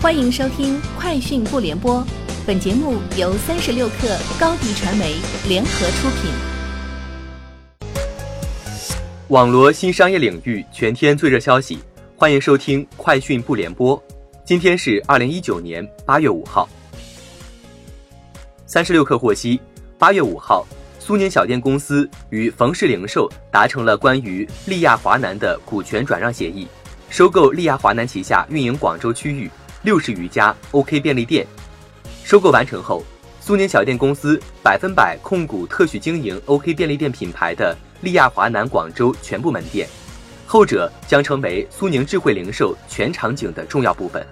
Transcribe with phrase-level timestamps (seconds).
[0.00, 1.96] 欢迎收听《快讯不联播》，
[2.46, 5.16] 本节目由三十六克高低传媒
[5.48, 6.30] 联合出品。
[9.26, 11.80] 网罗新商业领域全天最热消息，
[12.14, 13.98] 欢迎收听《快讯不联播》。
[14.44, 16.68] 今天是二零一九年八月五号。
[18.66, 19.60] 三十六克获悉，
[19.98, 20.64] 八月五号，
[21.00, 26.68] 苏宁小店公司与冯氏零售达成了关于利亚华南的股权转让协议，
[27.10, 29.50] 收购利亚华南旗下运营广州区域。
[29.82, 31.46] 六十余家 OK 便利店，
[32.24, 33.04] 收购完成后，
[33.40, 39.88] 苏宁小店公司百分百控股特许经营 OK 便利店品牌的利亚华南广州全部门店，
[40.46, 44.26] 后者将成为苏宁智慧零售全场景的重要部分。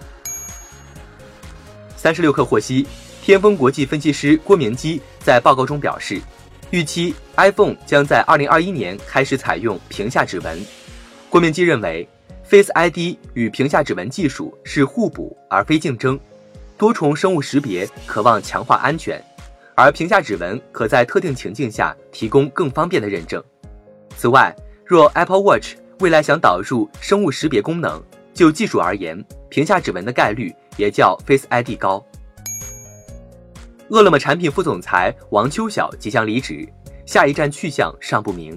[1.97, 2.85] 三十六氪获悉，
[3.23, 6.21] 天风国际分析师郭明基在报告中表示，
[6.71, 10.61] 预期 iPhone 将在二零二一年开始采用屏下指纹。
[11.31, 12.07] 郭明基认为。
[12.49, 16.19] Face ID 与屏下指纹技术是互补而非竞争，
[16.79, 19.21] 多重生物识别渴望强化安全，
[19.75, 23.43] 而屏下指纹可在特定情境下提供更方便的认证。
[24.17, 28.01] 此外，若 Apple Watch 未来想导入生物识别功能，
[28.33, 32.01] 就技术而言，屏下指纹的概率也较 Face ID 高。
[33.89, 36.65] 饿了么产品副总裁王秋晓即将离职，
[37.07, 38.57] 下一站去向尚不明。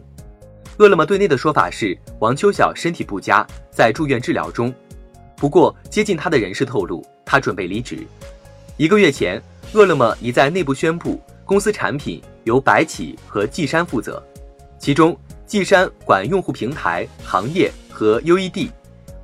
[0.80, 4.74] 饿了么对内的说法是，王秋晓身体不佳，在住院治疗中。
[5.36, 8.08] 不过，接近他的人士透露，他准备离职。
[8.78, 9.42] 一个月前，
[9.74, 14.24] 饿了么已在内部宣布，公司产品由白起和季山负责，
[14.80, 18.70] 其中季山管用户平台、行业和 UED，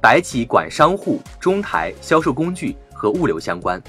[0.02, 3.81] 白起管商户、中台、销售工具和物流相关。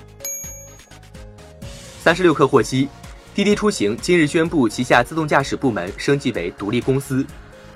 [1.99, 2.89] 三十六氪获悉，
[3.35, 7.27] 滴滴出行今日宣布，旗下自动驾驶部门升级为独立公司。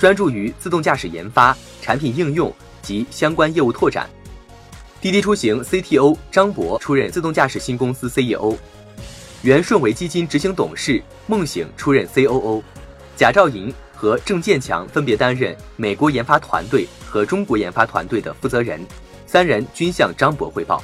[0.01, 4.09] 专注于自动驾驶研发、产品应用及相关业务拓展。
[4.99, 8.55] 滴滴出行 CTO 张博出任自动驾驶新公司 CEO，
[9.43, 12.63] 原顺为基金执行董事孟醒出任 COO，
[13.15, 18.81] 贾兆银和郑建强分别担任美国研发团队和中国研发团队的负责人，
[19.27, 20.83] 三人均向张博汇报。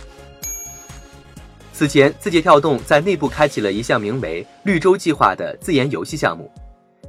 [1.72, 6.52] 此前，字节跳动在内部开启了一项名为“绿洲计划”的自研游戏项目。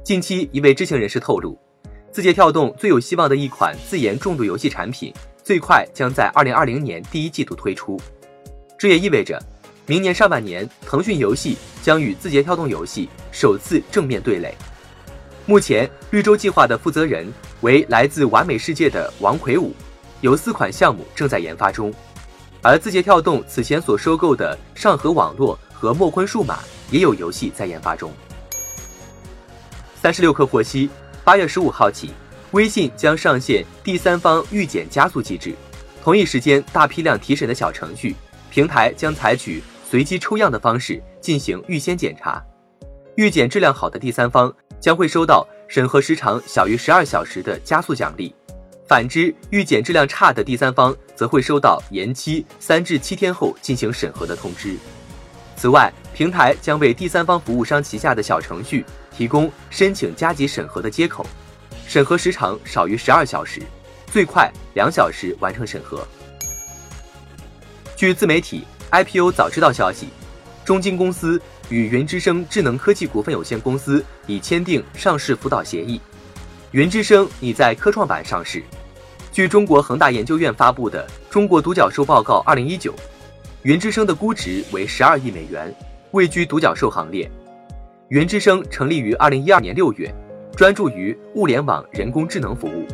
[0.02, 1.58] 近期，一位知情人士透露。
[2.10, 5.12] 字节跳动最有希望的一款自研重度游戏产品，
[5.44, 8.00] 最快将在二零二零年第一季度推出。
[8.78, 9.40] 这也意味着，
[9.86, 14.54] 明年上半年，腾讯游戏将与字节跳动游戏首次正面对垒。
[15.46, 17.30] 目前，绿洲计划的负责人
[17.60, 19.72] 为来自完美世界的王魁武，
[20.20, 21.92] 有四款项目正在研发中。
[22.62, 26.58] 而字节跳动此前所收购的上合网络和墨坤数码
[26.90, 28.10] 也有游戏在研发中。
[30.02, 30.88] 三十六氪获悉。
[31.28, 32.10] 八月十五号起，
[32.52, 35.54] 微信将上线第三方预检加速机制。
[36.02, 38.16] 同一时间，大批量提审的小程序
[38.50, 42.42] 平台将采取随机抽样的方式进行预先检查。
[43.16, 44.50] 预检质量好的第三方
[44.80, 48.34] 将会收到审核时长小于十二小时的加速奖励，
[48.88, 54.78] 反之，预检质量差的第三方则会收到延期三至七天后进行审核的通知。
[55.58, 58.84] 此外，平台将为第三方服务商旗下的小程序。
[59.12, 61.26] 提供申请加急审核的接口，
[61.88, 63.60] 审核时长少于十二小时，
[64.06, 66.06] 最快两小时完成审核。
[67.96, 70.10] 据自媒体 IPO 早知道消息，
[70.64, 76.00] 中金公司与云之声智能科技股份有限公司已签订上市辅导协议，
[76.70, 78.62] 云之声拟在科创板上市。
[79.32, 82.92] 据中国恒大研究院发布的《中国独角兽报告二零一九》，
[83.68, 85.70] 云之声的估值为十二亿美元，
[86.12, 87.30] 位居独角兽行列。
[88.08, 90.10] 云之声成立于二零一二年六月，
[90.56, 92.86] 专注于物联网、人工智能服务。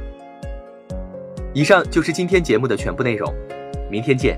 [1.52, 3.32] 以上就是今天节目的全部内容，
[3.88, 4.36] 明天见。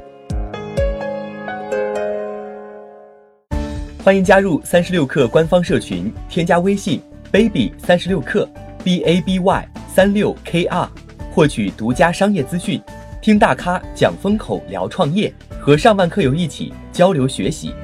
[4.05, 7.01] 欢迎加入三十六氪官方社群，添加微信
[7.33, 8.47] baby 三十六氪
[8.85, 10.87] b a b y 三六 k r，
[11.33, 12.79] 获取独家商业资讯，
[13.27, 17.75] 听大咖讲风口，聊创业，和上万客友一起交流学习。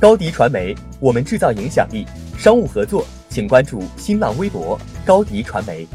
[0.00, 2.06] 高迪传媒，我们制造影响力。
[2.38, 5.86] 商务合作，请关注新浪微博高迪传媒。